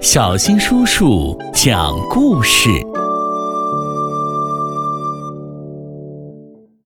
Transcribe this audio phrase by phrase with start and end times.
[0.00, 2.70] 小新叔叔讲故事：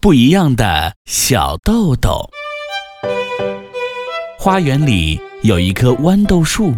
[0.00, 2.28] 不一样的小豆豆。
[4.36, 6.74] 花园里有一棵豌豆树，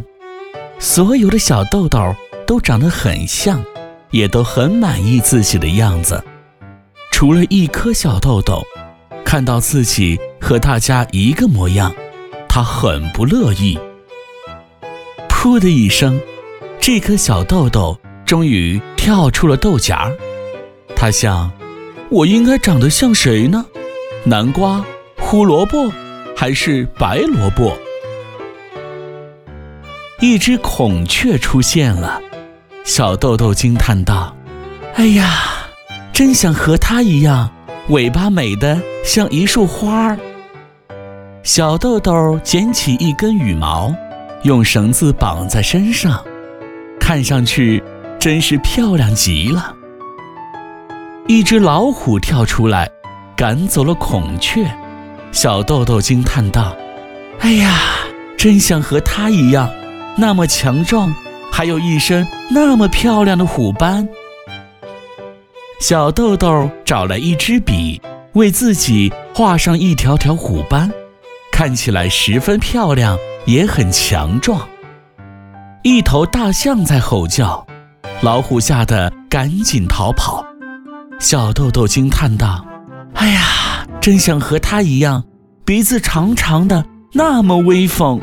[0.78, 2.14] 所有的小豆豆
[2.46, 3.64] 都长得很像，
[4.10, 6.22] 也都很满意自己的样子。
[7.10, 8.62] 除了一颗小豆豆，
[9.24, 11.90] 看到自己和大家一个模样，
[12.50, 13.78] 他很不乐意。
[15.40, 16.20] 噗的一声，
[16.80, 17.96] 这颗小豆豆
[18.26, 20.12] 终于跳出了豆荚。
[20.96, 21.48] 它想：
[22.10, 23.64] 我应该长得像谁呢？
[24.24, 24.84] 南瓜、
[25.16, 25.92] 胡萝卜，
[26.36, 27.72] 还是白萝卜？
[30.18, 32.20] 一只孔雀出现了，
[32.82, 34.36] 小豆豆惊叹道
[34.96, 35.68] ：“哎呀，
[36.12, 37.48] 真想和它一样，
[37.90, 40.18] 尾巴美得像一束花儿。”
[41.44, 43.94] 小豆豆捡起一根羽毛。
[44.42, 46.24] 用绳子绑在身上，
[47.00, 47.82] 看上去
[48.18, 49.74] 真是漂亮极了。
[51.26, 52.90] 一只老虎跳出来，
[53.36, 54.64] 赶走了孔雀。
[55.32, 56.74] 小豆豆惊叹道
[57.40, 57.78] ：“哎呀，
[58.36, 59.68] 真想和它一样，
[60.16, 61.12] 那么强壮，
[61.52, 64.08] 还有一身那么漂亮的虎斑。”
[65.80, 68.00] 小豆豆找来一支笔，
[68.32, 70.90] 为自己画上一条条虎斑，
[71.52, 73.18] 看起来十分漂亮。
[73.48, 74.68] 也很强壮。
[75.82, 77.66] 一头大象在吼叫，
[78.20, 80.44] 老虎吓得赶紧逃跑。
[81.18, 82.62] 小豆豆惊叹道
[83.16, 85.24] ：“哎呀，真想和它一样，
[85.64, 88.20] 鼻子长长的，那么威风。”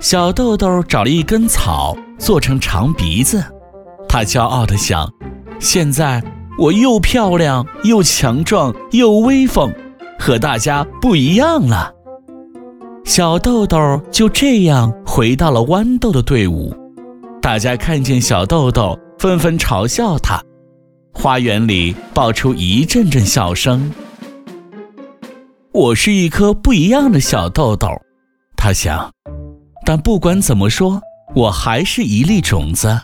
[0.00, 3.44] 小豆豆找了一根草做成长鼻子，
[4.08, 5.08] 他骄傲地想
[5.60, 6.20] ：“现在
[6.58, 9.72] 我又漂亮又强壮又威风，
[10.18, 11.92] 和大家不一样了。”
[13.06, 16.74] 小豆豆就这样回到了豌豆的队伍，
[17.40, 20.42] 大家看见小豆豆，纷纷嘲笑他。
[21.14, 23.94] 花园里爆出一阵阵笑声。
[25.72, 27.88] 我是一颗不一样的小豆豆，
[28.56, 29.08] 他想。
[29.84, 31.00] 但不管怎么说，
[31.32, 33.00] 我还是一粒种子。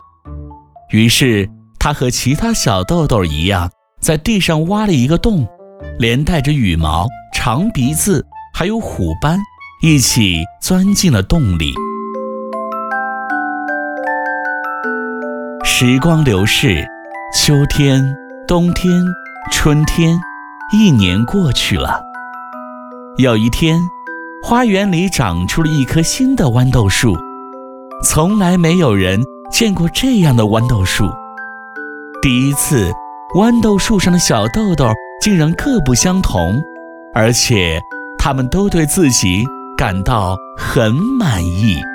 [0.90, 1.48] 于是
[1.78, 5.46] 他和其他小豆豆一样，在地上挖了一个洞，
[6.00, 9.38] 连带着羽毛、长鼻子，还有虎斑。
[9.84, 11.74] 一起钻进了洞里。
[15.64, 16.86] 时光流逝，
[17.34, 18.00] 秋天、
[18.46, 19.04] 冬天、
[19.50, 20.16] 春天，
[20.72, 22.00] 一年过去了。
[23.18, 23.76] 有一天，
[24.40, 27.16] 花园里长出了一棵新的豌豆树，
[28.04, 31.10] 从来没有人见过这样的豌豆树。
[32.22, 32.88] 第一次，
[33.34, 36.62] 豌豆树上的小豆豆竟然各不相同，
[37.12, 37.82] 而且
[38.16, 39.44] 它们都对自己。
[39.82, 41.91] 感到很满意。